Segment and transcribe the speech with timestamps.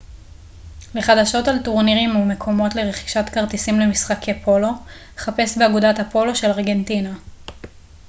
[0.95, 4.69] לחדשות על טורנירים ומקומות לרכישת כרטיסים למשחקי פולו
[5.17, 7.13] חפש באגודת הפולו של ארגנטינה